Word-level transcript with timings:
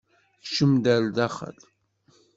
Kcem-d 0.43 0.85
ar 0.93 1.03
daxel! 1.15 1.57